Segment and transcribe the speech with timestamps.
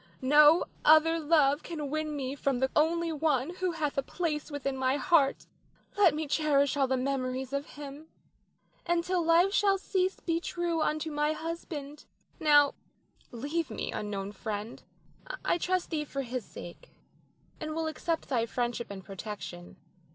[0.23, 4.75] No other love can win me from the only one who hath a place within
[4.75, 5.45] my heart.
[5.95, 8.07] Let me cherish all the memories of him,
[8.83, 12.05] and till life shall cease be true unto my husband.
[12.39, 12.73] Now
[13.31, 14.81] leave me, unknown friend;
[15.45, 16.89] I trust thee for his sake,
[17.59, 19.75] and will accept thy friendship and protection.